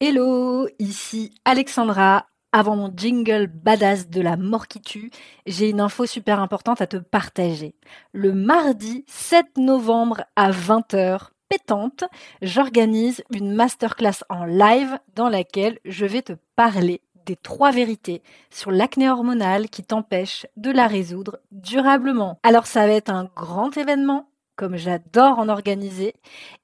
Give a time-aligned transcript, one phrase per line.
[0.00, 2.24] Hello, ici Alexandra.
[2.52, 5.10] Avant mon jingle badass de la mort qui tue,
[5.44, 7.74] j'ai une info super importante à te partager.
[8.12, 12.04] Le mardi 7 novembre à 20h, pétante,
[12.42, 18.70] j'organise une masterclass en live dans laquelle je vais te parler des trois vérités sur
[18.70, 22.38] l'acné hormonale qui t'empêche de la résoudre durablement.
[22.44, 26.14] Alors ça va être un grand événement, comme j'adore en organiser,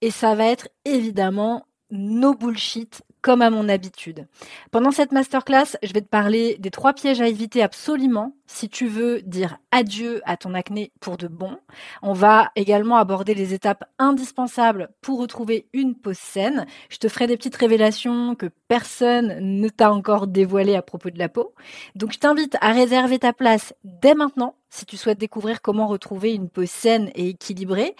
[0.02, 4.26] et ça va être évidemment no bullshit comme à mon habitude.
[4.70, 8.86] Pendant cette masterclass, je vais te parler des trois pièges à éviter absolument si tu
[8.86, 11.56] veux dire adieu à ton acné pour de bon.
[12.02, 16.66] On va également aborder les étapes indispensables pour retrouver une peau saine.
[16.90, 21.18] Je te ferai des petites révélations que personne ne t'a encore dévoilées à propos de
[21.18, 21.54] la peau.
[21.94, 26.34] Donc je t'invite à réserver ta place dès maintenant si tu souhaites découvrir comment retrouver
[26.34, 27.94] une peau saine et équilibrée.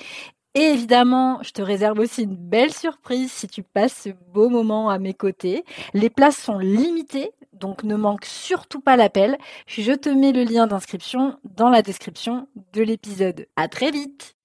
[0.56, 4.88] Et évidemment, je te réserve aussi une belle surprise si tu passes ce beau moment
[4.88, 5.64] à mes côtés.
[5.94, 9.36] Les places sont limitées, donc ne manque surtout pas l'appel.
[9.66, 13.47] Je te mets le lien d'inscription dans la description de l'épisode.
[13.56, 14.36] À très vite!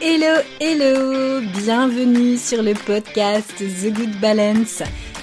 [0.00, 1.40] Hello, hello!
[1.58, 4.84] Bienvenue sur le podcast The Good Balance.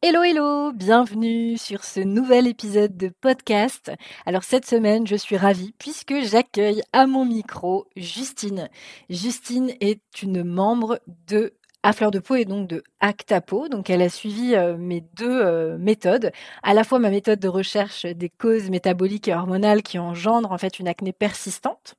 [0.00, 3.90] Hello hello, bienvenue sur ce nouvel épisode de podcast.
[4.26, 8.68] Alors cette semaine, je suis ravie puisque j'accueille à mon micro Justine.
[9.10, 11.52] Justine est une membre de
[11.88, 13.68] à fleur de peau et donc de Actapo.
[13.68, 17.48] Donc elle a suivi euh, mes deux euh, méthodes, à la fois ma méthode de
[17.48, 21.94] recherche des causes métaboliques et hormonales qui engendrent en fait une acné persistante,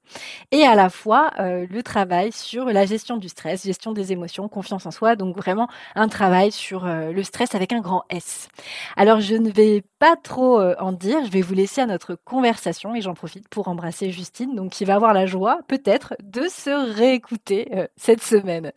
[0.51, 4.47] et à la fois euh, le travail sur la gestion du stress, gestion des émotions,
[4.47, 5.15] confiance en soi.
[5.15, 8.47] Donc vraiment un travail sur le stress avec un grand S.
[8.95, 12.93] Alors je ne vais pas trop en dire, je vais vous laisser à notre conversation
[12.93, 16.93] et j'en profite pour embrasser Justine, donc qui va avoir la joie peut-être de se
[16.95, 18.71] réécouter cette semaine.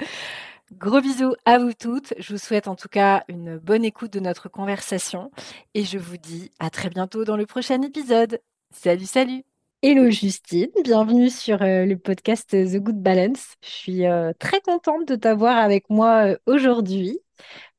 [0.79, 2.15] Gros bisous à vous toutes.
[2.19, 5.31] Je vous souhaite en tout cas une bonne écoute de notre conversation
[5.75, 8.41] et je vous dis à très bientôt dans le prochain épisode.
[8.71, 9.43] Salut, salut.
[9.83, 13.57] Hello Justine, bienvenue sur euh, le podcast The Good Balance.
[13.63, 17.19] Je suis euh, très contente de t'avoir avec moi euh, aujourd'hui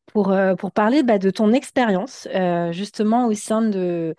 [0.06, 0.36] pour,
[0.76, 2.28] parler bah, de ton expérience
[2.70, 4.14] justement au sein de,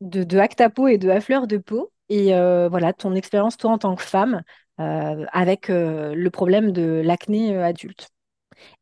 [0.00, 1.92] de, Actapo et de À Fleur de Peau.
[2.08, 2.28] Et
[2.70, 4.42] voilà, ton expérience toi en tant que femme
[4.78, 8.08] avec euh, le problème de l'acné euh, adulte.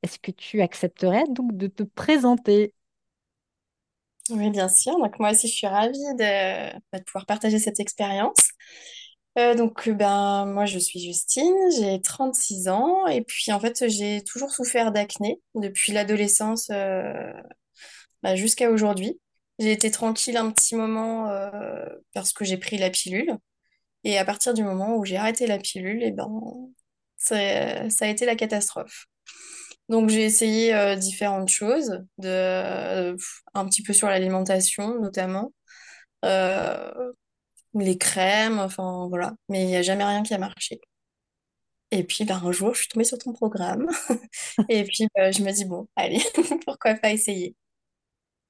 [0.03, 2.75] Est-ce que tu accepterais donc de te présenter?
[4.31, 4.99] Oui, bien sûr.
[4.99, 8.38] Donc moi aussi, je suis ravie de, bah, pouvoir partager cette expérience.
[9.37, 14.50] donc ben moi, je suis Justine, j'ai 36 ans et puis en fait, j'ai toujours
[14.53, 16.69] souffert d'acné depuis l'adolescence
[18.22, 19.21] bah, jusqu'à aujourd'hui.
[19.59, 21.28] J'ai été tranquille un petit moment
[22.15, 23.37] parce que j'ai pris la pilule.
[24.04, 26.28] Et à partir du moment où j'ai arrêté la pilule, eh ben,
[27.16, 29.06] ça, a été la catastrophe.
[29.88, 33.16] Donc j'ai essayé euh, différentes choses, euh,
[33.54, 35.53] un petit peu sur l'alimentation notamment,
[36.25, 37.12] euh,
[37.75, 40.81] les crèmes, enfin voilà, mais il n'y a jamais rien qui a marché.
[41.91, 43.87] Et puis ben, un jour, je suis tombée sur ton programme,
[44.69, 46.22] et puis je me dis, bon, allez,
[46.66, 47.54] pourquoi pas essayer?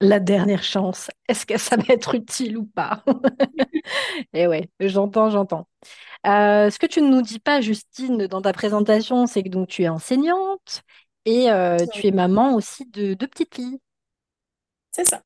[0.04, 1.10] La dernière chance.
[1.28, 3.02] Est-ce que ça va être utile ou pas?
[3.06, 3.12] Et
[4.34, 5.68] eh ouais, j'entends, j'entends.
[6.26, 9.68] Euh, ce que tu ne nous dis pas, Justine, dans ta présentation, c'est que donc
[9.68, 10.82] tu es enseignante
[11.24, 13.78] et euh, tu es maman aussi de deux petites filles.
[14.92, 15.22] C'est ça.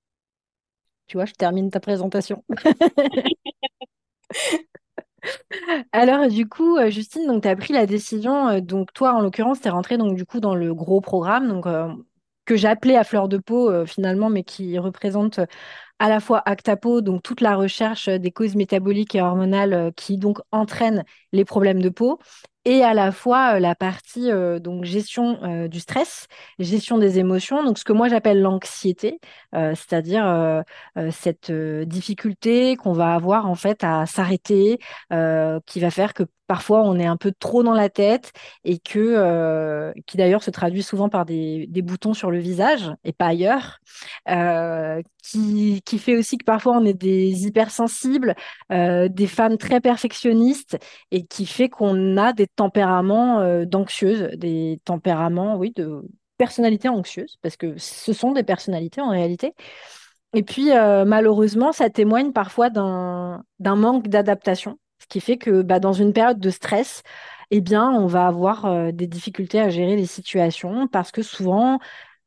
[1.07, 2.45] Tu vois, je termine ta présentation.
[5.93, 9.61] Alors, du coup, euh, Justine, donc tu as pris la décision, donc toi, en l'occurrence,
[9.61, 11.67] tu es rentrée donc, du coup, dans le gros programme, donc
[12.49, 15.41] que j'appelais à fleur de peau euh, finalement, mais qui représente
[15.99, 20.19] à la fois Actapo, donc toute la recherche des causes métaboliques et hormonales euh, qui
[20.19, 22.19] donc entraînent les problèmes de peau,
[22.65, 24.31] et à la fois euh, la partie
[24.61, 26.27] donc gestion du stress,
[26.59, 29.21] gestion des émotions, donc ce que moi j'appelle l'anxiété,
[29.53, 30.65] c'est-à-dire
[31.11, 34.79] cette difficulté qu'on va avoir en fait à s'arrêter,
[35.11, 38.33] qui va faire que parfois on est un peu trop dans la tête
[38.65, 42.91] et que euh, qui d'ailleurs se traduit souvent par des, des, boutons sur le visage
[43.05, 43.79] et pas ailleurs,
[44.29, 48.35] euh, qui, qui, fait aussi que parfois on est des hypersensibles,
[48.73, 50.79] euh, des femmes très perfectionnistes
[51.11, 56.03] et qui fait qu'on a des tempéraments euh, d'anxieuses, des tempéraments, oui, de
[56.37, 59.55] personnalité anxieuse, parce que ce sont des personnalités en réalité.
[60.35, 65.81] Et puis, euh, malheureusement, ça témoigne parfois d'un manque d'adaptation, ce qui fait que bah,
[65.81, 67.03] dans une période de stress,
[67.51, 71.79] eh bien, on va avoir des difficultés à gérer les situations parce que souvent,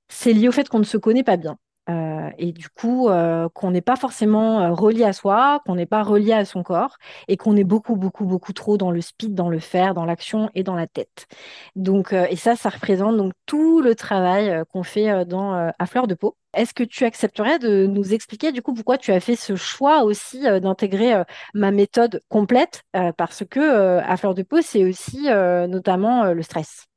[0.10, 1.58] c'est lié au fait qu'on ne se connaît pas bien.
[1.90, 5.86] Euh, et du coup, euh, qu'on n'est pas forcément euh, relié à soi, qu'on n'est
[5.86, 6.98] pas relié à son corps,
[7.28, 10.50] et qu'on est beaucoup, beaucoup, beaucoup trop dans le speed, dans le faire, dans l'action
[10.54, 11.28] et dans la tête.
[11.76, 16.16] Donc, et ça, ça représente donc tout le travail qu'on fait dans À fleur de
[16.16, 16.38] peau.
[16.54, 20.04] Est-ce que tu accepterais de nous expliquer du coup pourquoi tu as fait ce choix
[20.04, 21.24] aussi d'intégrer
[21.54, 22.84] ma méthode complète?
[23.18, 26.88] Parce que À fleur de peau, c'est aussi notamment le stress.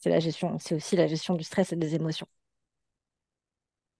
[0.00, 2.26] C'est la gestion, c'est aussi la gestion du stress et des émotions.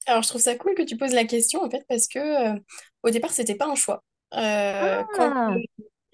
[0.07, 2.19] Alors, je trouve ça cool que tu poses la question, en fait, parce que
[2.57, 2.59] euh,
[3.03, 4.03] au départ, c'était pas un choix.
[4.35, 5.55] Euh, quand Ah,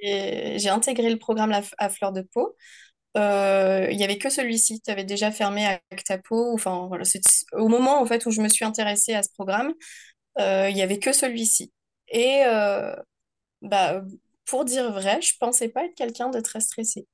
[0.00, 2.56] j'ai j'ai intégré le programme La- à fleur de peau,
[3.16, 4.80] euh, il y avait que celui-ci.
[4.82, 6.52] Tu avais déjà fermé Actapo.
[6.54, 7.22] Enfin, voilà, c'est
[7.54, 9.74] au moment en fait où je me suis intéressée à ce programme,
[10.40, 11.72] euh, il y avait que celui-ci.
[12.08, 12.94] Et euh,
[13.62, 14.02] bah,
[14.46, 17.06] pour dire vrai, je pensais pas être quelqu'un de très stressé.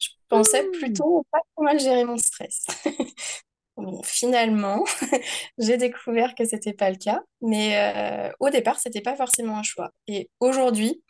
[0.00, 0.72] Je pensais hmm.
[0.72, 2.66] plutôt pas trop mal gérer mon stress.
[3.76, 4.84] Bon, finalement,
[5.58, 7.76] j'ai découvert que c'était pas le cas, mais
[8.30, 9.90] euh, au départ, c'était pas forcément un choix.
[10.08, 11.02] Et aujourd'hui,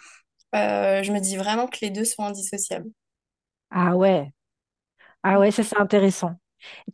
[0.55, 2.91] euh, je me dis vraiment que les deux sont indissociables.
[3.71, 4.33] Ah ouais.
[5.23, 6.37] Ah ouais, ça c'est intéressant.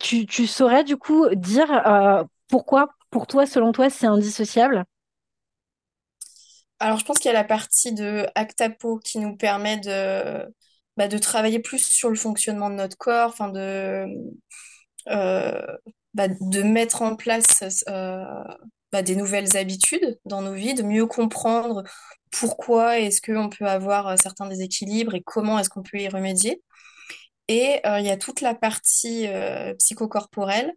[0.00, 4.84] Tu, tu saurais du coup dire euh, pourquoi, pour toi, selon toi, c'est indissociable?
[6.80, 10.44] Alors, je pense qu'il y a la partie de Actapo qui nous permet de,
[10.96, 14.06] bah, de travailler plus sur le fonctionnement de notre corps, enfin de,
[15.06, 18.25] bah, de mettre en place euh,
[18.93, 21.82] bah, des nouvelles habitudes dans nos vies, de mieux comprendre
[22.31, 26.62] pourquoi est-ce qu'on peut avoir euh, certains déséquilibres et comment est-ce qu'on peut y remédier.
[27.49, 30.75] Et euh, il y a toute la partie euh, psychocorporelle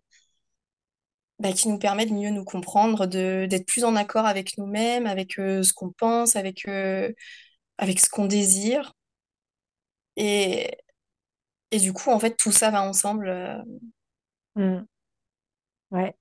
[1.40, 5.38] bah, qui nous permet de mieux nous comprendre, d'être plus en accord avec nous-mêmes, avec
[5.40, 7.12] euh, ce qu'on pense, avec, euh,
[7.78, 8.94] avec ce qu'on désire.
[10.18, 10.78] Et,
[11.72, 13.28] et du coup, en fait, tout ça va ensemble.
[13.30, 13.58] euh.
[14.56, 14.86] Hmm,
[15.92, 16.16] ouais.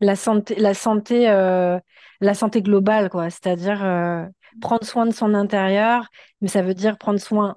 [0.00, 1.78] La santé, la santé, euh,
[2.20, 3.30] la santé globale, quoi.
[3.30, 4.26] C'est-à-dire euh,
[4.60, 6.08] prendre soin de son intérieur,
[6.40, 7.56] mais ça veut dire prendre soin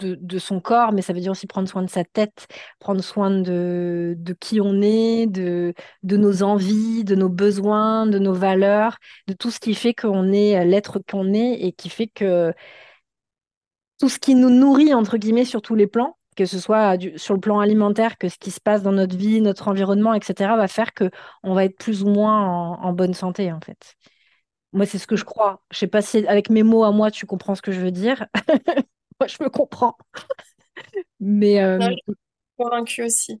[0.00, 2.48] de, de son corps, mais ça veut dire aussi prendre soin de sa tête,
[2.80, 5.74] prendre soin de, de qui on est, de,
[6.04, 8.98] de nos envies, de nos besoins, de nos valeurs,
[9.28, 12.54] de tout ce qui fait qu'on est l'être qu'on est et qui fait que
[13.98, 17.18] tout ce qui nous nourrit, entre guillemets, sur tous les plans, que ce soit du-
[17.18, 20.56] sur le plan alimentaire, que ce qui se passe dans notre vie, notre environnement, etc.,
[20.56, 21.10] va faire que
[21.44, 23.96] on va être plus ou moins en, en bonne santé, en fait.
[24.72, 25.62] Moi, c'est ce que je crois.
[25.72, 27.92] Je sais pas si avec mes mots à moi, tu comprends ce que je veux
[27.92, 28.26] dire.
[29.20, 29.96] Moi, je me comprends.
[31.20, 32.16] Mais Non, je euh, suis
[32.56, 33.40] convaincue aussi.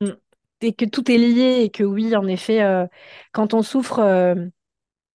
[0.00, 0.10] mm.
[0.60, 2.86] et que tout est lié et que oui, en effet, euh,
[3.32, 4.34] quand on souffre euh,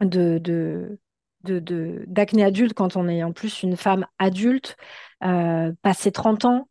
[0.01, 1.00] de, de,
[1.44, 4.77] de, de- d'acné adulte, quand on est en plus une femme adulte,
[5.24, 6.69] euh, passé 30 ans,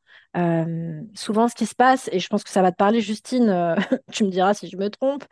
[1.14, 3.74] souvent ce qui se passe, et je pense que ça va te parler, Justine, euh,
[4.12, 5.24] tu me diras si je me trompe,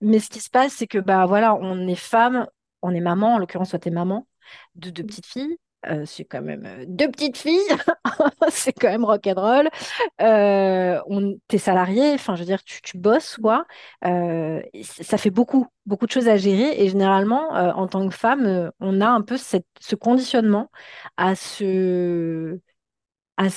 [0.00, 2.46] mais ce qui se passe, c'est que bah voilà, on est femme,
[2.82, 4.26] on est maman, en l'occurrence, toi t'es maman
[4.74, 5.56] de deux petites filles.
[5.88, 7.58] Euh, c'est quand même euh, deux petites filles,
[8.50, 9.68] c'est quand même rock'n'roll.
[10.20, 13.66] On, t'es salarié, enfin je veux dire, tu, bosses quoi.
[14.02, 19.00] Ça fait beaucoup, beaucoup de choses à gérer et généralement, en tant que femme, on
[19.00, 20.70] a un peu ce conditionnement
[21.16, 22.60] à se
[23.36, 23.48] à,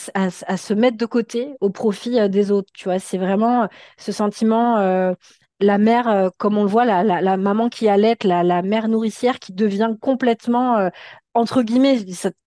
[0.57, 2.71] se mettre de côté au profit euh, des autres.
[2.73, 3.67] Tu vois, c'est vraiment euh,
[3.97, 5.13] ce sentiment, euh,
[5.59, 9.91] la mère, comme on le voit, la, maman qui allait, la, mère nourricière qui devient
[10.01, 10.89] complètement,
[11.33, 11.99] entre guillemets,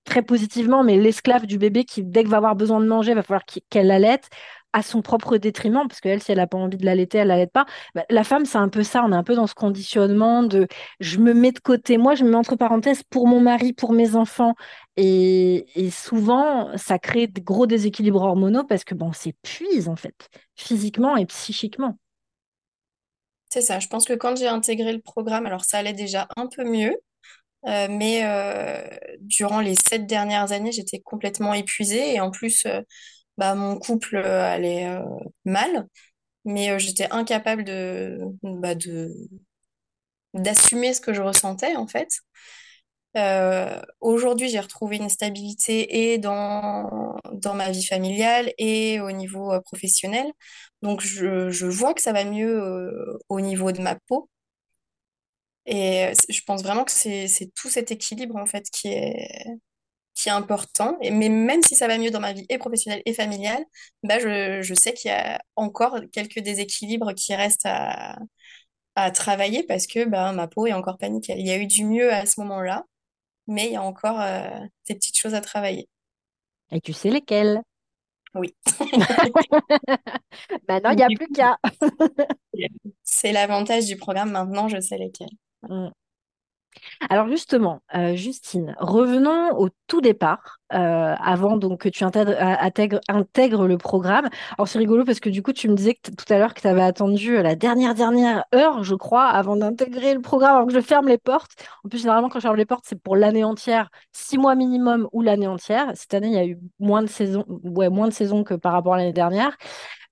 [0.05, 3.23] très positivement, mais l'esclave du bébé qui, dès qu'il va avoir besoin de manger, va
[3.23, 4.29] falloir qu'elle l'allaite
[4.73, 7.53] à son propre détriment, parce qu'elle, si elle n'a pas envie de l'allaiter, elle l'allaite
[7.53, 7.67] pas.
[7.95, 10.67] Bah, la femme, c'est un peu ça, on est un peu dans ce conditionnement de
[11.01, 13.93] je me mets de côté, moi, je me mets entre parenthèses pour mon mari, pour
[13.93, 14.55] mes enfants.
[14.97, 20.29] Et, souvent, ça crée de gros déséquilibres hormonaux parce que bon, on s'épuise en fait,
[20.57, 21.97] physiquement et psychiquement.
[23.49, 23.79] C'est ça.
[23.79, 26.95] Je pense que quand j'ai intégré le programme, alors ça allait déjà un peu mieux,
[27.67, 28.87] euh, mais euh,
[29.21, 32.81] durant les sept dernières années, j'étais complètement épuisée et en plus, euh,
[33.39, 35.03] bah, mon couple euh, allait euh,
[35.47, 35.89] mal,
[36.45, 39.13] mais euh, j'étais incapable de, bah, de,
[40.35, 42.09] d'assumer ce que je ressentais en fait.
[44.01, 50.27] Aujourd'hui, j'ai retrouvé une stabilité et dans, dans ma vie familiale et au niveau professionnel.
[50.83, 52.63] Donc, je, je vois que ça va mieux
[53.29, 54.29] au niveau de ma peau.
[55.67, 59.45] Et je pense vraiment que c'est, c'est tout cet équilibre en fait qui est,
[60.19, 60.99] qui est important.
[61.01, 63.65] Et, mais même si ça va mieux dans ma vie et professionnelle et familiale,
[64.03, 68.19] bah je, je sais qu'il y a encore quelques déséquilibres qui restent à,
[68.97, 71.39] à travailler parce que bah, ma peau est encore nickel.
[71.39, 72.85] Il y a eu du mieux à ce moment-là,
[73.47, 74.49] mais il y a encore euh,
[74.89, 75.89] des petites choses à travailler.
[76.73, 77.63] Et tu sais lesquelles?
[78.35, 78.55] Oui.
[80.69, 81.59] Maintenant, il n'y a plus qu'à.
[83.05, 84.33] c'est l'avantage du programme.
[84.33, 85.31] Maintenant, je sais lesquels.
[85.63, 85.89] Mm.
[87.11, 92.65] Alors justement, euh, Justine, revenons au tout départ, euh, avant donc que tu intègres, a-
[92.65, 94.29] intègres- le programme.
[94.59, 96.67] Alors c'est rigolo parce que du coup, tu me disais tout à l'heure que tu
[96.69, 100.73] avais attendu euh, la dernière dernière heure, je crois, avant d'intégrer le programme, avant que
[100.75, 101.53] je ferme les portes.
[101.85, 105.09] En plus, généralement, quand je ferme les portes, c'est pour l'année entière, six mois minimum
[105.13, 105.91] ou l'année entière.
[105.95, 108.13] Cette année, il y a eu moins de saisons, ouais, moins de
[108.45, 109.57] que par rapport à l'année dernière.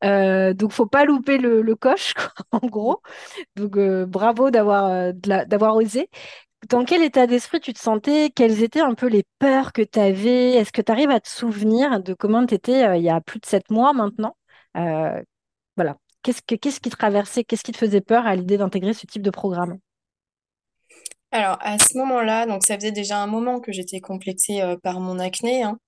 [0.05, 2.15] Euh, donc, faut pas louper le, coche,
[2.51, 3.03] quoi, en gros.
[3.57, 6.11] Donc, euh, bravo d'avoir euh, d'avoir osé.
[6.69, 8.31] Dans quel état d'esprit tu te sentais?
[8.35, 10.53] Quelles étaient un peu les peurs que tu avais?
[10.55, 13.39] Est-ce que tu arrives à te souvenir de comment tu étais il y a plus
[13.41, 14.37] de sept mois maintenant?
[14.77, 15.23] Euh,
[15.77, 15.99] voilà.
[16.23, 17.45] Qu'est-ce que, qu'est-ce qui traversait?
[17.45, 19.79] Qu'est-ce qui te faisait peur à l'idée d'intégrer ce type de programme?
[21.33, 25.01] Alors, à ce moment-là, donc ça faisait déjà un moment que j'étais complexée euh, par
[25.01, 25.79] mon acné, hein.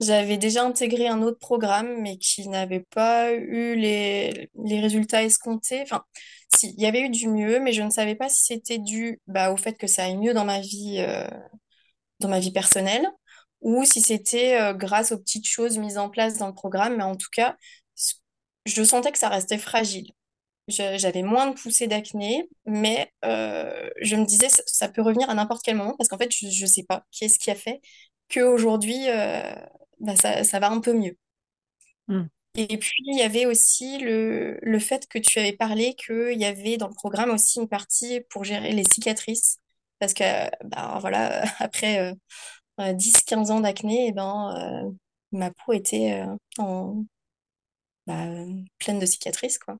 [0.00, 5.80] J'avais déjà intégré un autre programme, mais qui n'avait pas eu les, les résultats escomptés.
[5.82, 6.04] Enfin,
[6.54, 9.20] si, il y avait eu du mieux, mais je ne savais pas si c'était dû
[9.26, 11.26] bah, au fait que ça aille mieux dans ma vie, euh,
[12.20, 13.08] dans ma vie personnelle,
[13.62, 16.96] ou si c'était euh, grâce aux petites choses mises en place dans le programme.
[16.96, 17.56] Mais en tout cas,
[18.64, 20.10] je sentais que ça restait fragile.
[20.68, 25.34] J'avais moins de poussées d'acné, mais euh, je me disais, ça, ça peut revenir à
[25.34, 27.80] n'importe quel moment, parce qu'en fait, je ne sais pas qu'est-ce qui a fait
[28.32, 29.54] qu'aujourd'hui, euh,
[30.00, 31.16] bah, ça, ça va un peu mieux.
[32.08, 32.24] Hmm.
[32.54, 36.44] Et puis, il y avait aussi le, le fait que tu avais parlé qu'il y
[36.44, 39.58] avait dans le programme aussi une partie pour gérer les cicatrices.
[39.98, 40.24] Parce que,
[40.66, 42.14] bah, voilà, après
[42.80, 44.92] euh, 10-15 ans d'acné, eh ben, euh,
[45.32, 47.04] ma peau était euh, en,
[48.06, 48.26] bah,
[48.78, 49.78] pleine de cicatrices, quoi.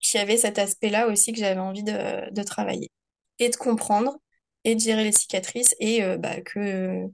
[0.00, 2.90] Puis, il y avait cet aspect-là aussi que j'avais envie de, de travailler
[3.38, 4.18] et de comprendre
[4.64, 7.04] et de gérer les cicatrices et euh, bah, que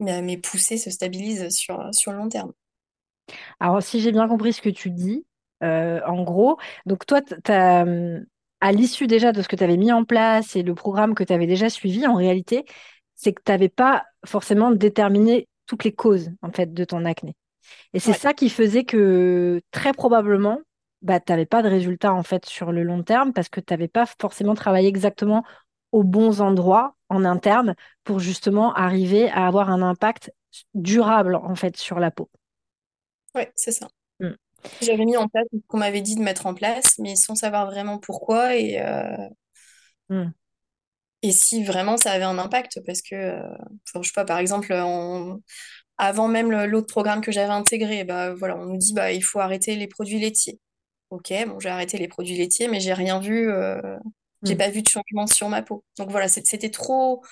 [0.00, 2.52] mes mes poussées se stabilisent sur, sur le long terme.
[3.60, 5.26] Alors, si j'ai bien compris ce que tu dis,
[5.62, 8.24] euh, en gros, donc toi, hum,
[8.60, 11.24] à l'issue déjà de ce que tu avais mis en place et le programme que
[11.24, 12.64] tu avais déjà suivi, en réalité,
[13.14, 17.34] c'est que tu n'avais pas forcément déterminé toutes les causes, en fait, de ton acné.
[17.94, 20.60] Et c'est Ouais, ça qui faisait que très probablement,
[21.02, 23.72] bah, tu n'avais pas de résultat en fait sur le long terme parce que tu
[23.72, 25.44] n'avais pas forcément travaillé exactement
[25.92, 30.32] aux bons endroits en interne pour justement arriver à avoir un impact
[30.74, 32.30] durable en fait sur la peau.
[33.34, 33.88] ouais, c'est ça.
[34.20, 34.34] Mm.
[34.82, 37.66] J'avais mis en place ce qu'on m'avait dit de mettre en place, mais sans savoir
[37.66, 39.28] vraiment pourquoi et, euh,
[40.10, 40.34] Mm.
[41.22, 42.80] et si vraiment ça avait un impact.
[42.86, 43.42] Parce que, euh,
[43.88, 44.72] enfin, je sais pas, par exemple,
[45.98, 49.40] avant même l'autre programme que j'avais intégré, bah, voilà, on nous dit bah, il faut
[49.40, 50.60] arrêter les produits laitiers.
[51.10, 53.80] Ok, bon, j'ai arrêté les produits laitiers, mais j'ai rien vu, euh,
[54.44, 54.56] j'ai Mm.
[54.56, 55.84] pas vu de changement sur ma peau.
[55.98, 57.22] Donc voilà, c'était trop,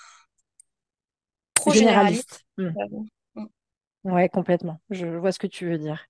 [1.55, 2.27] trop généraliste.
[2.27, 2.45] Généraliste.
[2.59, 2.71] Mm.
[2.79, 2.87] Euh,
[4.05, 4.81] Ouais, complètement.
[4.91, 6.07] Je vois ce que tu veux dire.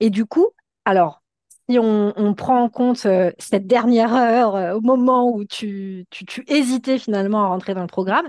[0.00, 0.48] Et du coup,
[0.84, 1.22] alors,
[1.70, 6.06] si on, on prend en compte euh, cette dernière heure, euh, au moment où tu,
[6.10, 8.28] tu, tu hésitais finalement à rentrer dans le programme,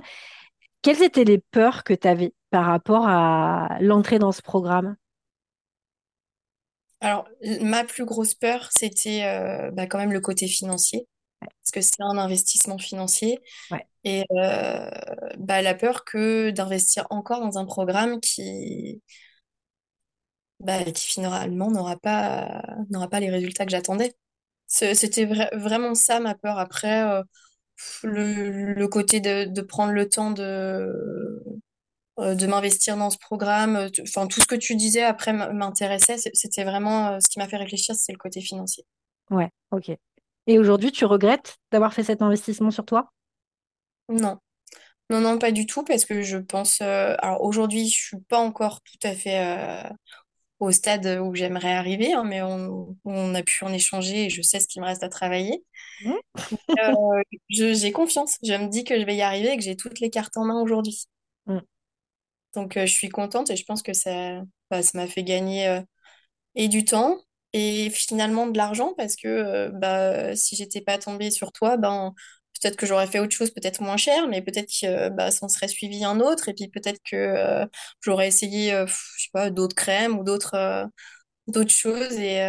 [0.84, 4.96] quelles étaient les peurs que tu avais par rapport à l'entrée dans ce programme?
[7.00, 7.27] Alors,
[7.62, 11.08] ma plus grosse peur, c'était euh, bah, quand même le côté financier,
[11.48, 13.40] parce que c'est un investissement financier.
[13.70, 14.90] Ouais, Et euh,
[15.40, 19.02] bah, la peur que d'investir encore dans un programme qui,
[20.60, 24.14] bah, qui finalement n'aura pas, n'aura pas les résultats que j'attendais.
[24.68, 26.60] C'était vra- vraiment ça ma peur.
[26.60, 27.24] Après, euh,
[28.04, 30.94] le, le côté de, de prendre le temps de,
[32.20, 36.18] euh, de m'investir dans ce programme, euh, enfin, tout ce que tu disais après m'intéressait.
[36.34, 38.86] C'était vraiment ce qui m'a fait réfléchir, c'est le côté financier.
[39.32, 39.98] ouais, ok.
[40.46, 43.12] Et aujourd'hui, tu regrettes d'avoir fait cet investissement sur toi?
[44.10, 44.38] Non.
[45.10, 46.82] Non, non, pas du tout, parce que je pense.
[46.82, 49.40] euh, alors aujourd'hui, je suis pas encore tout à fait
[49.88, 49.90] euh,
[50.60, 54.42] au stade où j'aimerais arriver, hein, mais on, on a pu en échanger et je
[54.44, 55.64] sais ce qu'il me reste à travailler.
[56.02, 56.22] Mm.
[56.80, 56.94] Euh,
[57.50, 58.38] je- j'ai confiance.
[58.44, 60.46] Je me dis que je vais y arriver et que j'ai toutes les cartes en
[60.46, 61.06] main aujourd'hui.
[61.48, 61.62] Mm.
[62.56, 65.82] Donc je suis contente et je pense que ça, bah, ça m'a fait gagner
[66.56, 67.20] et du temps
[67.53, 72.13] et finalement de l'argent parce que euh, bah, si j'étais pas tombée sur toi, ben
[72.62, 75.50] peut-être que j'aurais fait autre chose, peut-être moins cher, mais peut-être que euh, bah, s'en
[75.50, 77.65] serait suivi un autre et puis peut-être que euh,
[78.01, 80.86] j'aurais essayé, euh, je sais pas, d'autres crèmes ou d'autres euh,
[81.48, 82.39] d'autres choses et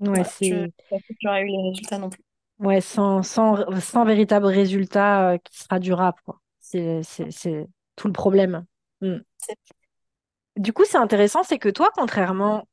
[0.00, 2.22] Ouais, voilà, je ne c'est sais pas si j'aurais eu les résultats non plus.
[2.58, 6.18] ouais, sans, sans, sans véritable résultat qui sera durable.
[6.60, 7.00] C'est,
[7.96, 8.66] tout le problème.
[9.02, 9.22] Mm.
[10.56, 12.66] Du coup, c'est intéressant, c'est que toi, contrairement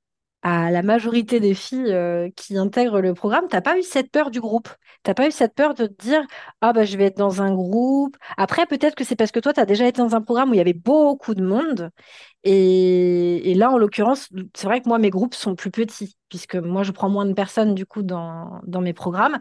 [0.44, 4.30] à la majorité des filles euh, qui intègrent le programme, t'as pas eu cette peur
[4.30, 4.70] du groupe?
[5.04, 6.22] T'as pas eu cette peur de te dire,
[6.62, 8.18] ah bah je vais être dans un groupe?
[8.38, 10.54] Après, peut-être que c'est parce que toi, tu as déjà été dans un programme où
[10.54, 11.92] il y avait beaucoup de monde.
[12.44, 16.84] Et, là, en l'occurrence, c'est vrai que moi, mes groupes sont plus petits, puisque moi,
[16.84, 19.40] je prends moins de personnes, du coup, dans, dans mes programmes.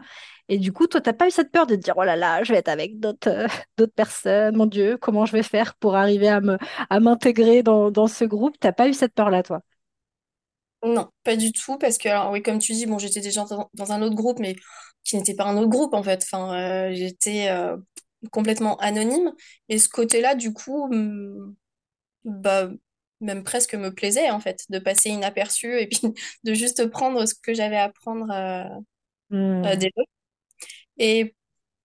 [0.49, 2.43] Et du coup, toi, t'as pas eu cette peur de te dire, oh là là,
[2.43, 3.29] je vais être avec d'autres
[3.81, 6.41] euh, personnes, mon Dieu, comment je vais faire pour arriver à
[6.89, 8.55] à m'intégrer dans, dans ce groupe?
[8.59, 9.61] T'as pas eu cette peur-là, toi?
[10.83, 13.69] Non, pas du tout, parce que, alors, oui, comme tu dis, bon, j'étais déjà dans,
[13.73, 14.55] dans un autre groupe, mais
[15.05, 16.23] qui n'était pas un autre groupe, en fait.
[16.23, 17.77] Enfin, euh, j'étais euh,
[18.31, 19.31] complètement anonyme.
[19.69, 21.55] Et ce côté-là, du coup, hum,
[22.25, 22.69] bah,
[23.21, 26.01] même presque me plaisait, en fait, de passer inaperçu et puis
[26.45, 28.95] de juste prendre ce que j'avais à prendre euh,
[29.29, 29.75] Hmm.
[29.75, 30.09] des autres.
[30.97, 31.35] Et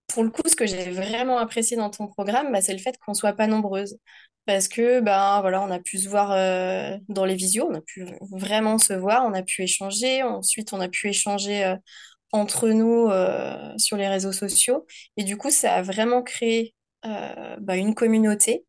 [0.07, 2.97] pour le coup, ce que j'ai vraiment apprécié dans ton programme, bah, c'est le fait
[2.99, 3.97] qu'on soit pas nombreuses.
[4.49, 7.81] Parce que ben voilà, on a pu se voir euh, dans les visios, on a
[7.81, 10.23] pu vraiment se voir, on a pu échanger.
[10.23, 11.75] Ensuite, on a pu échanger euh,
[12.31, 14.87] entre nous euh, sur les réseaux sociaux.
[15.17, 18.65] Et du coup, ça a vraiment créé bah, une communauté.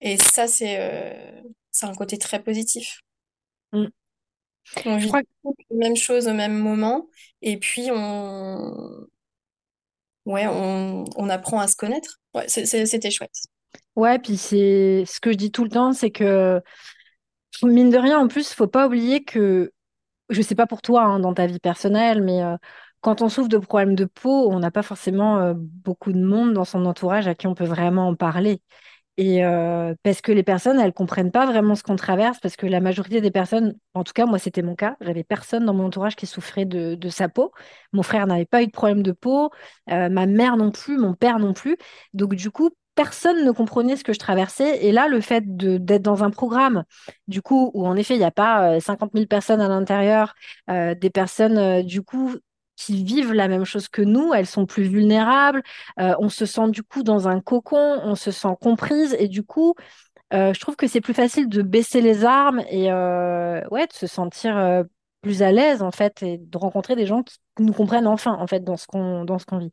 [0.00, 3.02] Et ça, c'est c'est un côté très positif.
[3.72, 3.88] Hmm.
[4.86, 7.10] On Je vit crois toutes les mêmes choses au même moment.
[7.42, 9.06] Et puis, on,
[10.26, 12.20] ouais, on, on apprend à se connaître.
[12.34, 13.34] Ouais, c'était chouette.
[13.98, 16.62] Ouais, puis c'est ce que je dis tout le temps, c'est que
[17.64, 19.72] mine de rien, en plus, faut pas oublier que,
[20.30, 22.56] je sais pas pour toi hein, dans ta vie personnelle, mais euh,
[23.00, 26.52] quand on souffre de problèmes de peau, on n'a pas forcément euh, beaucoup de monde
[26.54, 28.62] dans son entourage à qui on peut vraiment en parler.
[29.16, 32.66] Et euh, parce que les personnes, elles comprennent pas vraiment ce qu'on traverse, parce que
[32.66, 35.86] la majorité des personnes, en tout cas moi c'était mon cas, j'avais personne dans mon
[35.86, 37.52] entourage qui souffrait de, sa peau.
[37.92, 39.50] Mon frère n'avait pas eu de problème de peau,
[39.88, 41.76] ma mère non plus, mon père non plus.
[42.14, 44.84] Donc du coup, personne ne comprenait ce que je traversais.
[44.84, 46.82] Et là, le fait d'être dans un programme,
[47.28, 50.34] du coup, où en effet il n'y a pas euh, 50 000 personnes à l'intérieur,
[50.68, 52.34] euh, des personnes euh, du coup
[52.74, 55.62] qui vivent la même chose que nous, elles sont plus vulnérables
[56.00, 59.44] euh, on se sent du coup dans un cocon, on se sent comprise et du
[59.44, 59.74] coup,
[60.34, 63.92] euh, je trouve que c'est plus facile de baisser les armes et euh, ouais, de
[63.92, 64.84] se sentir euh,
[65.22, 68.46] plus à l'aise en fait et de rencontrer des gens qui nous comprennent enfin en
[68.48, 69.70] fait dans ce qu'on qu'on vit.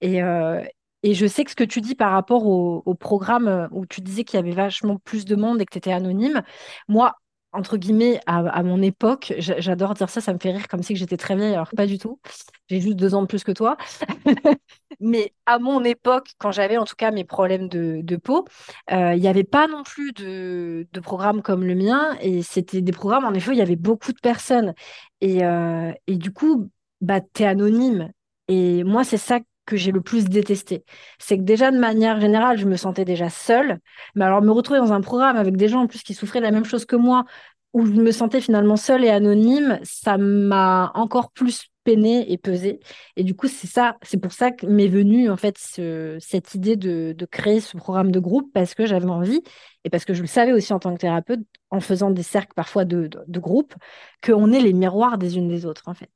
[0.00, 0.62] Et, euh,
[1.02, 4.00] et je sais que ce que tu dis par rapport au, programme euh, où tu
[4.00, 6.42] disais qu'il y avait vachement plus de monde et que tu étais anonyme,
[6.88, 7.16] moi,
[7.52, 10.94] entre guillemets, à, mon époque, j'a- j'adore dire ça, ça me fait rire comme si
[10.96, 12.20] j'étais très vieille, alors pas du tout.
[12.68, 13.76] J'ai juste deux ans de plus que toi.
[15.00, 18.46] Mais à mon époque, quand j'avais en tout cas mes problèmes de, peau,
[18.92, 22.16] euh, il n'y avait pas non plus de, de programme comme le mien.
[22.20, 24.74] Et c'était des programmes, en effet, il y avait beaucoup de personnes.
[25.20, 26.68] Et, euh, du coup,
[27.00, 28.10] bah, tu es anonyme.
[28.48, 30.84] Et moi, c'est ça que j'ai le plus détesté.
[31.18, 33.78] C'est que déjà, de manière générale, je me sentais déjà seule.
[34.14, 36.44] Mais alors, me retrouver dans un programme avec des gens en plus qui souffraient de
[36.44, 37.24] la même chose que moi,
[37.72, 42.80] où je me sentais finalement seule et anonyme, ça m'a encore plus peiné et pesé.
[43.16, 46.54] Et du coup, c'est ça, c'est pour ça que m'est venue en fait ce- cette
[46.54, 49.42] idée de créer ce programme de groupe parce que j'avais envie
[49.86, 52.54] et parce que je le savais aussi en tant que thérapeute, en faisant des cercles
[52.56, 53.72] parfois de, de, de groupe,
[54.20, 56.10] qu'on est les miroirs des unes des autres en fait.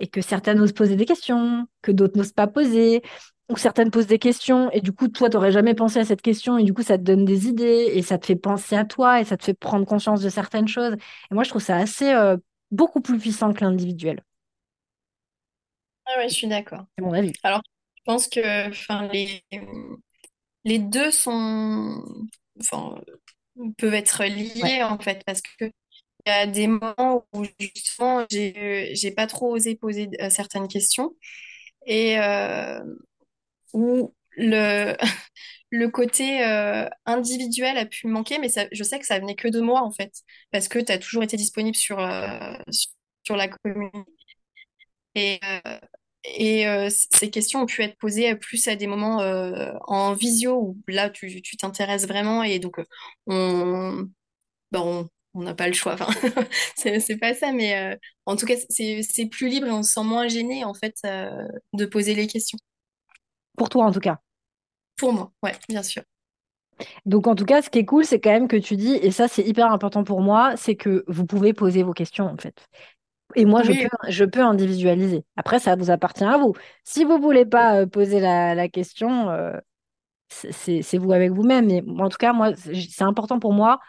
[0.00, 3.00] Et que certaines osent poser des questions, que d'autres n'osent pas poser,
[3.48, 6.20] ou certaines posent des questions et du coup, toi, tu n'aurais jamais pensé à cette
[6.20, 8.84] question et du coup, ça te donne des idées et ça te fait penser à
[8.84, 10.94] toi et ça te fait prendre conscience de certaines choses.
[10.94, 12.36] Et moi, je trouve ça assez, euh,
[12.72, 14.24] beaucoup plus puissant que l'individuel.
[16.06, 16.86] Ah ouais, je suis d'accord.
[16.98, 17.32] C'est mon avis.
[17.44, 17.62] Alors,
[17.96, 19.44] je pense que enfin, les,
[20.64, 22.02] les deux sont,
[22.64, 23.00] enfin,
[23.78, 24.24] peuvent être
[24.60, 24.72] Ouais.
[24.74, 25.66] liés en fait, parce que
[26.26, 30.68] il y a des moments où justement j'ai j'ai pas trop osé poser euh, certaines
[30.68, 31.16] questions
[31.86, 32.80] et euh,
[33.74, 34.94] où le
[35.72, 39.36] le côté euh, individuel a pu me manquer, mais ça, je sais que ça venait
[39.36, 40.12] que de moi en fait,
[40.52, 42.54] parce que tu as toujours été disponible sur euh,
[43.24, 43.98] sur la communauté
[45.14, 45.40] et
[46.24, 50.56] Et euh, ces questions ont pu être posées plus à des moments euh, en visio
[50.56, 52.84] où là tu tu t'intéresses vraiment et donc euh,
[53.26, 54.08] on
[54.72, 55.94] bah, on on n'a pas le choix.
[55.94, 56.08] Enfin,
[56.76, 59.92] c'est pas ça, mais euh, en tout cas c'est c'est plus libre et on se
[59.92, 62.58] sent moins gêné en fait euh, de poser les questions.
[63.56, 64.18] Pour toi, en tout cas.
[64.96, 66.02] Pour moi, ouais, bien sûr.
[67.06, 69.10] Donc, en tout cas, ce qui est cool, c'est quand même que tu dis, et
[69.10, 72.68] ça, c'est hyper important pour moi, c'est que vous pouvez poser vos questions, en fait.
[73.34, 75.24] Et moi, je peux, Oui, je peux individualiser.
[75.36, 76.54] Après, ça vous appartient à vous.
[76.84, 79.56] Si vous voulez pas euh, poser la, la question, euh,
[80.28, 81.66] c'est vous avec vous-même.
[81.66, 83.80] Mais en tout cas, moi, c'est important pour moi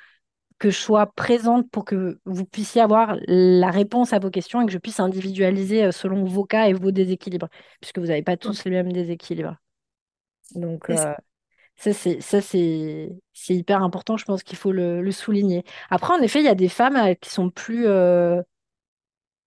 [0.60, 4.66] que je sois présente pour que vous puissiez avoir la réponse à vos questions et
[4.66, 7.50] que je puisse individualiser euh, selon vos cas et vos déséquilibres,
[7.82, 8.58] puisque vous n'avez pas oui.
[8.58, 9.58] tous les mêmes déséquilibres.
[10.56, 11.12] Donc, ça.
[11.12, 11.14] euh,
[11.76, 11.94] ça,
[12.42, 13.10] c'est,
[13.50, 14.18] hyper important.
[14.18, 15.64] Je pense qu'il faut le, le souligner.
[15.90, 18.42] Après, en effet, il y a des femmes qui sont plus, euh,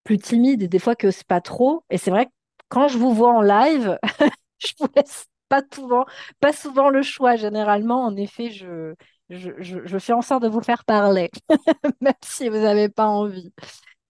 [0.07, 1.85] plus timide et des fois que c'est pas trop.
[1.91, 2.31] Et c'est vrai que
[2.69, 3.99] quand je vous vois en live,
[4.59, 6.07] je vous laisse pas souvent,
[6.41, 7.37] pas souvent le choix.
[7.37, 8.95] Généralement, en effet, je,
[9.29, 11.31] je, je, fais en sorte de vous faire parler,
[12.01, 13.53] même si vous n'avez pas envie.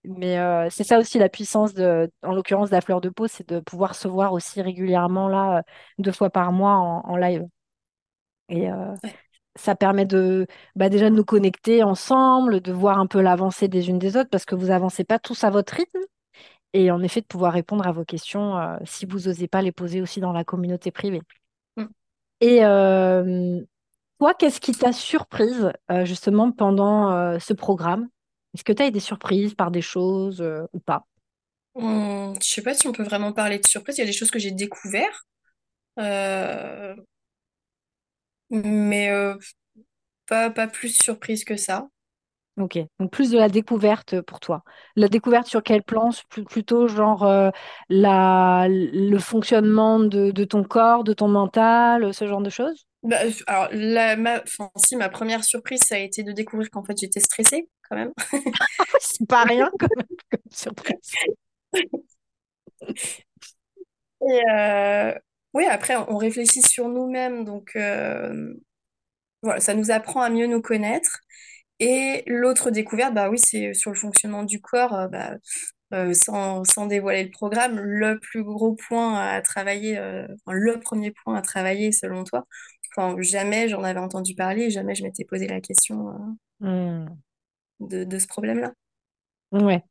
[0.03, 3.27] Mais euh, c'est ça aussi la puissance de, en l'occurrence de la fleur de peau,
[3.27, 5.63] c'est de pouvoir se voir aussi régulièrement là,
[5.97, 7.45] deux fois par mois en, live.
[8.51, 8.95] Euh,
[9.57, 13.89] ça permet de bah, déjà de nous connecter ensemble, de voir un peu l'avancée des
[13.89, 15.99] unes des autres, parce que vous avancez pas tous à votre rythme.
[16.73, 19.71] Et en effet, de pouvoir répondre à vos questions euh, si vous n'osez pas les
[19.71, 21.21] poser aussi dans la communauté privée.
[21.77, 21.85] Mm.
[22.41, 22.59] Et
[24.19, 25.71] toi, qu'est-ce qui t'a surprise
[26.05, 28.07] justement pendant ce programme?
[28.57, 31.05] Est-ce que tu as été surprise par des choses euh, ou pas?
[31.75, 33.99] Hum, je sais pas si on peut vraiment parler de surprise.
[33.99, 35.27] Il y a des choses que j'ai découvertes,
[35.99, 36.95] euh,
[38.49, 39.35] mais euh,
[40.27, 41.89] pas, pas plus surprise que ça.
[42.57, 44.63] Ok, donc plus de la découverte pour toi.
[44.95, 46.09] La découverte sur quel plan?
[46.49, 47.51] Plutôt genre
[47.89, 52.87] la, le fonctionnement de, de ton corps, de ton mental, ce genre de choses?
[53.03, 54.41] Bah, alors, la, ma,
[54.75, 58.11] si, ma première surprise, ça a été de découvrir qu'en fait, j'étais stressée, quand même.
[58.99, 61.13] C'est pas rien, quand même, comme surprise.
[64.21, 65.13] Et euh,
[65.53, 68.53] oui, après, on réfléchit sur nous-mêmes, donc euh,
[69.41, 71.19] voilà, ça nous apprend à mieux nous connaître.
[71.79, 74.93] Et l'autre découverte, bah oui, c'est sur le fonctionnement du corps.
[74.93, 79.95] Euh, bah, sans, sans, dévoiler le programme, le plus gros point à travailler,
[80.45, 82.45] le premier point à travailler selon toi,
[83.19, 87.05] jamais j'en avais entendu parler, jamais je m'étais posé la question euh,
[87.79, 88.05] hmm.
[88.05, 88.73] de, ce problème-là.
[89.51, 89.81] Ouais,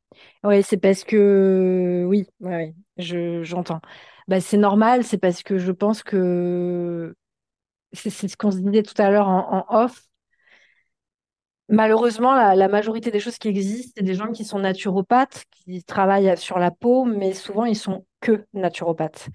[0.45, 3.81] ouais, c'est parce que oui, ouais, je, j'entends.
[4.29, 7.15] Bah, c'est normal, c'est parce que je pense que
[7.93, 10.03] c'est, ce qu'on se disait tout à l'heure en, off.
[11.69, 16.37] Malheureusement, la, majorité des choses qui existent, c'est des gens qui sont naturopathes, qui travaillent
[16.39, 19.29] sur la peau, mais souvent ils sont que naturopathes.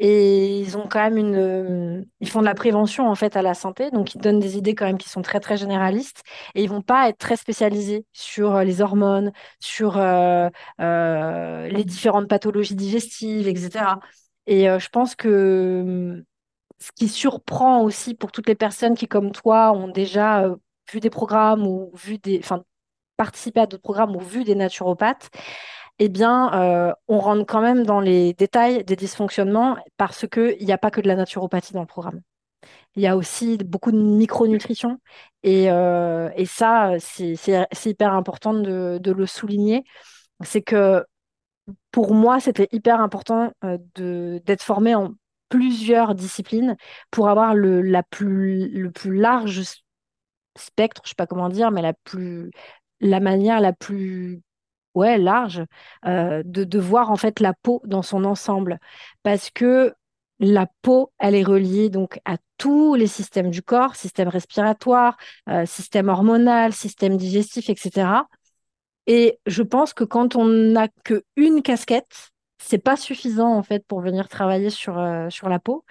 [0.00, 3.54] Et ils ont quand même une, ils font de la prévention en fait à la
[3.54, 6.22] santé, donc ils donnent des idées quand même qui sont très très généralistes
[6.56, 10.48] et ils vont pas être très spécialisés sur euh, les hormones, sur euh,
[10.80, 14.00] euh, les différentes pathologies digestives, etc.
[14.46, 16.24] Et je pense que
[16.78, 20.54] ce qui surprend aussi pour toutes les personnes qui, comme toi, ont déjà
[20.92, 22.64] vu des programmes ou vu des, enfin,
[23.16, 25.30] participé à d'autres programmes ou vu des naturopathes,
[25.98, 30.72] eh bien, euh, on rentre quand même dans les détails des dysfonctionnements parce qu'il n'y
[30.72, 32.20] a pas que de la naturopathie dans le programme.
[32.96, 34.98] Il y a aussi beaucoup de micronutrition
[35.42, 37.36] et, euh, et ça, c'est
[37.86, 39.84] hyper important de, de le souligner.
[40.42, 41.04] C'est que
[41.90, 43.78] pour moi, c'était hyper important euh,
[44.44, 45.14] d'être formé en
[45.48, 46.76] plusieurs disciplines
[47.10, 49.62] pour avoir le, la plus, le plus large
[50.56, 52.50] spectre, je sais pas comment dire, mais la plus,
[53.00, 54.42] la manière la plus
[54.94, 55.64] ouais, large
[56.06, 58.78] euh, de, de voir en fait la peau dans son ensemble.
[59.22, 59.94] Parce que
[60.38, 65.16] la peau, elle est reliée donc à tous les systèmes du corps, système respiratoire,
[65.48, 68.26] euh, système hormonal, système digestif, etc.
[69.06, 74.00] Et je pense que quand on n'a qu'une casquette, c'est pas suffisant en fait pour
[74.00, 75.84] venir travailler sur, euh, sur la peau.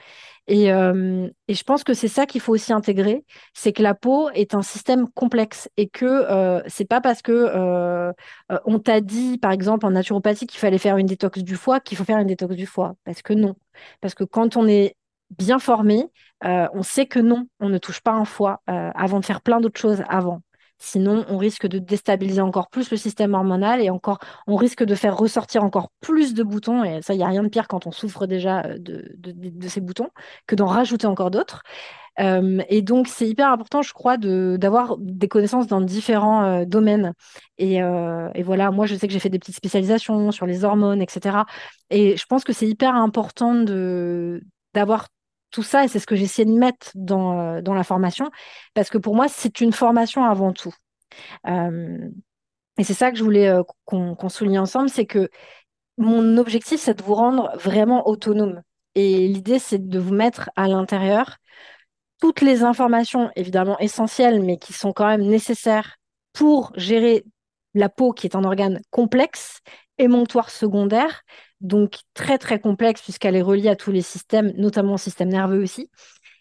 [0.48, 3.96] Et, euh, et, je pense que c'est ça qu'il faut aussi intégrer, c'est que la
[3.96, 8.14] peau est un système complexe et que euh, c'est pas parce que euh,
[8.66, 11.98] on t'a dit, par exemple, en naturopathie qu'il fallait faire une détox du foie qu'il
[11.98, 13.56] faut faire une détox du foie, parce que non,
[14.02, 14.96] parce que quand on est
[15.32, 16.06] bien formé,
[16.44, 19.80] on sait que non, on ne touche pas un foie avant de faire plein d'autres
[19.80, 20.42] choses avant.
[20.78, 24.94] Sinon, on risque de déstabiliser encore plus le système hormonal et encore, on risque de
[24.94, 26.84] faire ressortir encore plus de boutons.
[26.84, 29.82] Et ça, il n'y a rien de pire quand on souffre déjà euh, de, ces
[29.82, 30.10] boutons
[30.48, 31.64] que d'en rajouter encore d'autres.
[32.20, 37.14] Euh, et donc, c'est hyper important, je crois, d'avoir des connaissances dans différents euh, domaines.
[37.58, 41.02] Et, et, voilà, moi, je sais que j'ai fait des petites spécialisations sur les hormones,
[41.02, 41.46] etc.
[41.90, 43.64] Et je pense que c'est hyper important
[44.74, 45.08] d'avoir
[45.56, 48.30] tout ça, et c'est ce que j'essaie de mettre dans, euh, dans la formation,
[48.74, 50.74] parce que pour moi, c'est une formation avant tout.
[51.48, 52.10] Euh,
[52.78, 55.30] et c'est ça que je voulais euh, qu'on souligne ensemble, c'est que
[55.98, 58.62] mon objectif, c'est de vous rendre vraiment autonome.
[58.96, 61.38] Et l'idée, c'est de vous mettre à l'intérieur
[62.20, 65.96] toutes les informations, évidemment essentielles, mais qui sont quand même nécessaires
[66.34, 67.24] pour gérer
[67.74, 69.62] la peau, qui est un organe complexe,
[69.98, 71.22] émonctoire secondaire,
[71.66, 75.62] donc très très complexe puisqu'elle est reliée à tous les systèmes, notamment au système nerveux
[75.62, 75.90] aussi,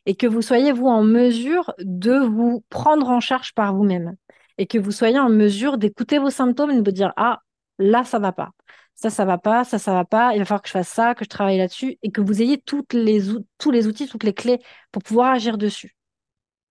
[0.07, 4.17] et que vous soyez, vous, en mesure de vous prendre en charge par vous-même,
[4.59, 7.41] et que vous soyez en mesure d'écouter vos symptômes et de dire, ah,
[7.79, 8.51] là, ça va pas.
[8.95, 11.15] Ça, ça va pas, ça, ça va pas, il va falloir que je fasse ça,
[11.15, 14.61] que je travaille là-dessus, et que vous ayez tous les outils, toutes les clés
[14.93, 15.97] pour pouvoir agir dessus.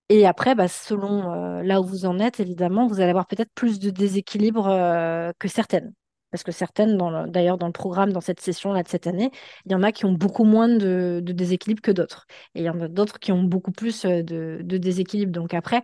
[0.10, 3.52] Et après, bah, selon euh, là où vous en êtes, évidemment, vous allez avoir peut-être
[3.56, 5.94] plus de déséquilibre euh, que certaines.
[6.34, 6.98] Parce que certaines,
[7.32, 9.32] d'ailleurs dans le programme, dans cette session-là de cette année,
[9.67, 12.28] il y en a qui ont beaucoup moins de, de déséquilibre que d'autres.
[12.56, 15.34] Et il y en a d'autres qui ont beaucoup plus euh, de, de déséquilibre.
[15.34, 15.84] Donc après,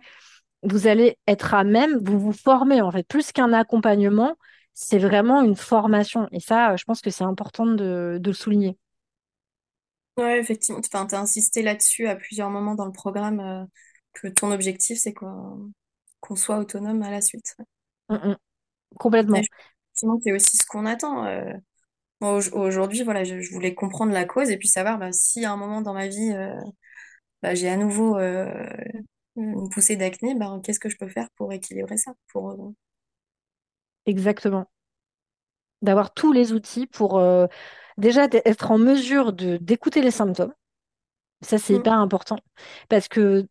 [0.62, 4.36] vous allez être à même, vous vous formez en fait, plus qu'un accompagnement,
[4.74, 6.28] c'est vraiment une formation.
[6.32, 8.78] Et ça, je pense que c'est important de, de le souligner.
[10.16, 10.80] Ouais, effectivement.
[10.80, 13.64] Enfin, t'as insisté là-dessus à plusieurs moments dans le programme, euh,
[14.12, 15.72] que ton objectif, c'est qu'on
[16.20, 17.56] qu'on soit autonome à la suite.
[18.08, 18.36] Mm, mm,
[19.32, 19.42] Et complètement.
[19.42, 19.48] je-
[20.02, 21.26] effectivement, c'est aussi ce qu'on attend.
[21.26, 21.52] euh.
[22.20, 25.52] Moi, aujourd'hui, voilà, je, je voulais comprendre la cause et puis savoir bah, si à
[25.52, 26.54] un moment dans ma vie, euh,
[27.42, 28.46] bah, j'ai à nouveau euh,
[29.36, 32.74] une poussée d'acné, bah, qu'est-ce que je peux faire pour équilibrer ça, pour,
[34.06, 34.68] Exactement.
[35.82, 37.22] D'avoir tous les outils pour
[37.98, 40.54] déjà être en mesure de d'écouter les symptômes.
[41.42, 41.76] Ça, c'est Mm.
[41.76, 42.38] hyper important.
[42.88, 43.46] Parce que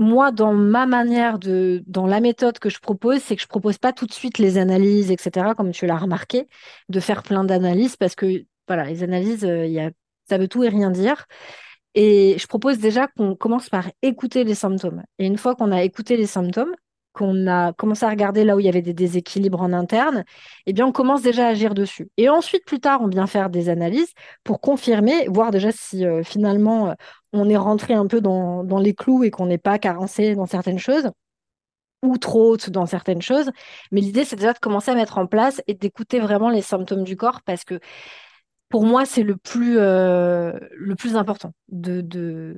[0.00, 3.76] moi, dans ma manière de, dans la méthode que je propose, c'est que je propose
[3.78, 6.48] pas tout de suite les analyses, etc., comme tu l'as remarqué,
[6.88, 9.90] de faire plein d'analyses parce que, voilà, les analyses, euh, il y a,
[10.28, 11.26] ça veut tout et rien dire.
[11.94, 15.02] Et je propose déjà qu'on commence par écouter les symptômes.
[15.18, 16.74] Et une fois qu'on a écouté les symptômes,
[17.12, 20.24] qu'on a commencé à regarder là où il y avait des déséquilibres en interne,
[20.66, 22.08] eh bien, on commence déjà à agir dessus.
[22.16, 24.12] Et ensuite, plus tard, on vient faire des analyses
[24.44, 26.94] pour confirmer, voir déjà si euh, finalement euh,
[27.32, 30.78] on est rentré un peu dans, les clous et qu'on n'est pas carencé dans certaines
[30.78, 31.10] choses
[32.02, 33.50] ou trop haute dans certaines choses.
[33.92, 37.04] Mais l'idée, c'est déjà de commencer à mettre en place et d'écouter vraiment les symptômes
[37.04, 37.78] du corps parce que
[38.70, 40.52] pour moi, c'est le plus, euh,
[41.14, 42.56] important de,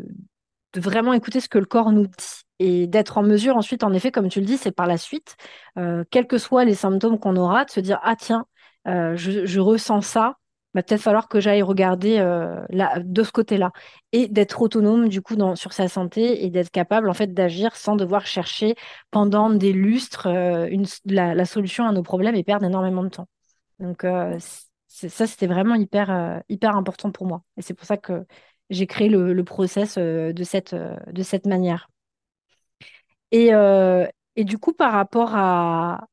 [0.77, 4.13] vraiment écouter ce que le corps nous dit et d'être en mesure ensuite, en effet,
[4.13, 5.37] comme tu le dis, c'est par la suite,
[5.79, 8.47] euh, quels que soient les symptômes qu'on aura, de se dire, ah tiens,
[8.87, 10.37] euh, je ressens ça,
[10.75, 13.73] va peut-être falloir que j'aille regarder euh, là, de ce côté-là
[14.13, 17.97] et d'être autonome du coup sur sa santé et d'être capable en fait d'agir sans
[17.97, 18.75] devoir chercher
[19.11, 20.69] pendant des lustres euh,
[21.05, 23.29] la, solution à nos problèmes et perdre énormément de temps.
[23.81, 24.39] Donc, euh,
[24.89, 27.43] ça, c'était vraiment hyper, hyper important pour moi.
[27.57, 28.25] Et c'est pour ça que
[28.71, 31.89] j'ai créé le, le process de cette, de cette manière.
[33.31, 33.51] Et,
[34.37, 36.07] et du coup, par rapport à,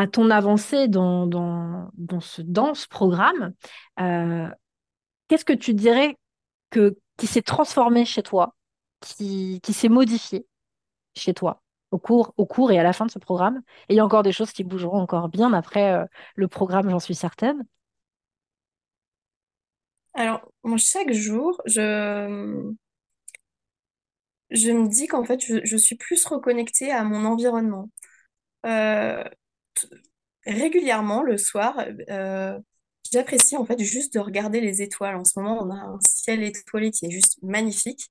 [0.00, 3.52] à ton avancée dans, dans, dans ce, dans ce programme,
[4.00, 4.48] euh,
[5.28, 6.16] qu'est-ce que tu dirais
[6.70, 8.56] que, qui s'est transformé chez toi,
[9.00, 10.46] qui, qui s'est modifié
[11.14, 11.60] chez toi
[11.90, 13.60] au cours, au cours et à la fin de ce programme?
[13.90, 16.88] Et il y a encore des choses qui bougeront encore bien après euh, le programme,
[16.88, 17.62] j'en suis certaine.
[20.14, 22.72] Alors, chaque jour, je,
[24.48, 27.90] je me dis qu'en fait, je, suis plus reconnectée à mon environnement.
[28.64, 29.24] Euh,
[30.46, 32.58] régulièrement, le soir, euh,
[33.12, 35.16] j'apprécie en fait juste de regarder les étoiles.
[35.16, 38.10] En ce moment, on a un ciel étoilé qui est juste magnifique.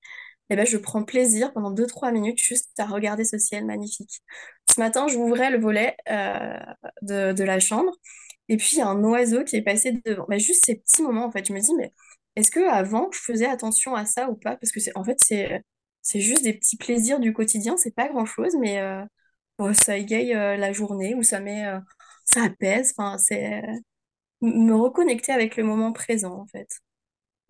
[0.49, 4.21] Et ben, je prends plaisir pendant deux trois minutes juste à regarder ce ciel magnifique.
[4.69, 6.57] Ce matin, j'ouvrais le volet euh,
[7.03, 7.91] de, la chambre
[8.47, 10.25] et puis il y a un oiseau qui est passé devant.
[10.27, 11.93] Ben, juste ces petits moments, en fait, je me dis, mais
[12.35, 14.55] est-ce que avant je faisais attention à ça ou pas?
[14.57, 15.61] Parce que c'est en fait, c'est
[16.01, 19.03] c'est juste des petits plaisirs du quotidien, c'est pas grand-chose, mais euh,
[19.59, 21.79] bon, ça égaye euh, la journée ou ça met, euh,
[22.25, 22.93] ça apaise.
[22.97, 23.63] Enfin, c'est
[24.41, 26.69] me reconnecter avec le moment présent, en fait.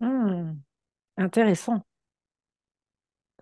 [0.00, 0.60] Hmm,
[1.18, 1.84] intéressant.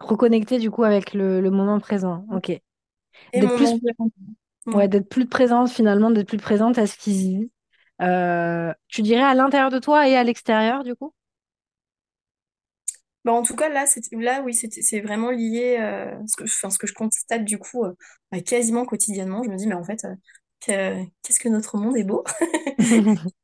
[0.01, 2.27] Reconnecter du coup avec le, le moment présent.
[2.33, 2.51] Ok.
[3.33, 4.35] Et D'être mon plus, environnement.
[4.73, 4.89] ouais, Ouais.
[4.89, 7.53] d'être plus présente finalement, d'être plus présente à ce qui se vit.
[8.03, 11.13] Euh, tu dirais à l'intérieur de toi et à l'extérieur du coup?
[13.29, 16.79] Bah, en tout cas, là, là oui, c'est vraiment lié, euh, ce que, enfin, ce
[16.79, 17.93] que je constate du coup euh,
[18.33, 19.43] bah, quasiment quotidiennement.
[19.43, 20.15] Je me dis, mais en fait, euh,
[20.67, 22.25] que- qu'est-ce que notre monde est beau.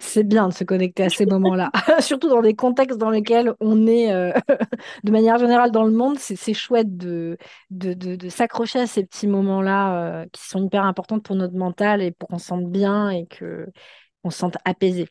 [0.00, 3.88] C'est bien de se connecter à ces moments-là, surtout dans des contextes dans lesquels on
[3.88, 4.30] est euh,
[5.02, 6.16] de manière générale dans le monde.
[6.20, 7.38] C'est chouette de,
[7.70, 12.28] de, s'accrocher à ces petits moments-là qui sont hyper importants pour notre mental et pour
[12.28, 13.66] qu'on se sente bien et que
[14.22, 15.08] on se sente apaisé.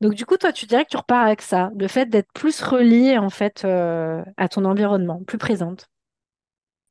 [0.00, 2.60] Donc du coup, toi, tu dirais que tu repars avec ça, le fait d'être plus
[2.62, 5.88] relié en fait euh, à ton environnement, plus présente.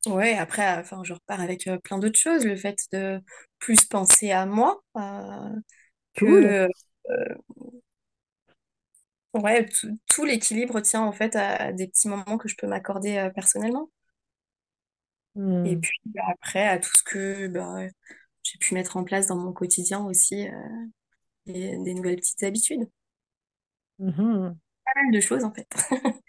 [0.06, 2.46] Ouais, après, euh, enfin, je repars avec euh, plein d'autres choses.
[2.46, 3.20] Le fait de
[3.60, 5.50] plus penser à moi, euh,
[6.18, 6.54] Cool.
[6.56, 6.70] que
[9.34, 12.68] ouais, tout, tout l'équilibre tient en fait à, à des petits moments que je peux
[12.68, 13.90] m'accorder euh, personnellement.
[15.64, 15.82] Et Hmm.
[15.82, 17.88] puis bah, après, à tout ce que bah,
[18.44, 20.52] j'ai pu mettre en place dans mon quotidien aussi, euh,
[21.48, 22.90] des, des nouvelles petites habitudes.
[24.00, 24.60] Mhm.
[24.86, 25.68] Pas mal de choses en fait.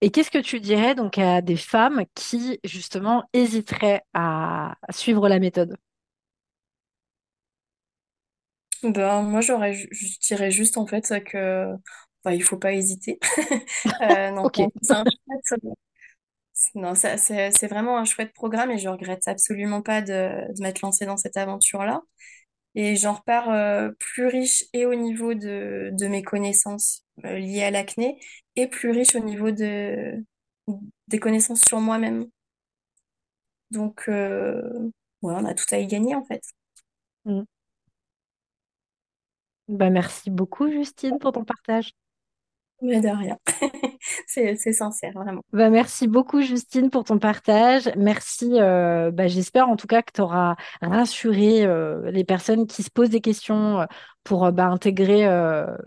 [0.00, 5.38] Et qu'est-ce que tu dirais donc à des femmes qui justement hésiteraient à suivre la
[5.38, 5.76] méthode?
[8.82, 11.74] Ben, moi, j'aurais, ju- je dirais juste en fait que
[12.24, 13.18] bah, il faut pas hésiter.
[14.00, 14.58] Euh, non, Ok.
[14.80, 15.60] c'est un chouette,
[16.74, 20.62] Non, ça, c'est c'est vraiment un chouette programme et je regrette absolument pas de, de
[20.62, 22.02] m'être lancée dans cette aventure-là.
[22.74, 27.64] Et j'en repars euh, plus riche et au niveau de, de mes connaissances euh, liées
[27.64, 28.18] à l'acné
[28.56, 30.24] et plus riche au niveau de,
[31.08, 32.26] des connaissances sur moi-même.
[33.70, 34.62] Donc, euh,
[35.22, 36.42] ouais, on a tout à y gagner en fait.
[37.24, 37.42] Mm.
[39.68, 41.92] Bah, merci beaucoup, Justine, pour ton partage.
[42.82, 43.38] Mais de rien.
[44.30, 45.40] C'est, sincère, vraiment.
[45.54, 47.90] Bah, merci beaucoup, Justine, pour ton partage.
[47.96, 48.60] Merci.
[48.60, 52.90] euh, bah, j'espère en tout cas que tu auras rassuré euh, les personnes qui se
[52.90, 53.86] posent des questions euh,
[54.24, 55.24] pour bah, intégrer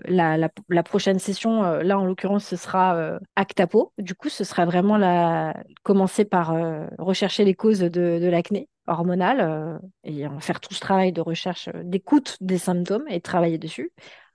[0.06, 1.62] la, la- prochaine session.
[1.62, 3.94] Là, en l'occurrence, ce sera euh, Actapo.
[4.00, 5.54] Du coup, ce sera vraiment la...
[5.84, 6.56] commencer par
[6.98, 12.38] rechercher les causes de, l'acné hormonale et en faire tout ce travail de recherche, d'écoute
[12.42, 13.92] des symptômes et travailler dessus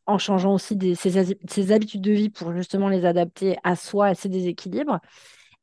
[0.07, 4.29] en changeant aussi ses, habitudes de vie pour justement les adapter à soi, à ses
[4.29, 5.01] déséquilibres.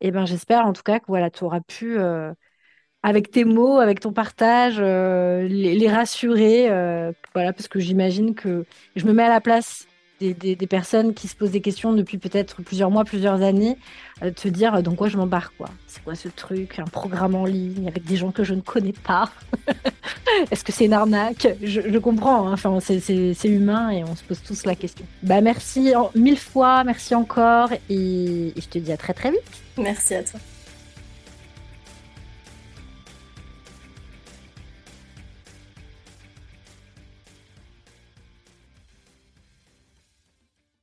[0.02, 2.34] Et ben j'espère en tout cas que voilà, tu auras pu, euh,
[3.04, 6.70] avec tes mots, avec ton partage, euh, les, les rassurer.
[6.70, 9.88] euh, voilà, parce que j'imagine que je me mets à la place
[10.32, 13.78] des, personnes qui se posent des questions depuis peut-être plusieurs mois, plusieurs années,
[14.24, 15.70] euh, te dire euh, dans quoi je m'embarque, quoi.
[15.88, 18.94] C'est quoi ce truc, un programme en ligne avec des gens que je ne connais
[18.94, 19.30] pas?
[20.52, 21.48] Est-ce que c'est une arnaque?
[21.62, 22.54] Je, comprends, hein.
[22.54, 25.06] Enfin, c'est humain et on se pose tous la question.
[25.22, 29.42] Bah merci mille fois, merci encore et je te dis à très très vite.
[29.78, 30.40] Merci à toi.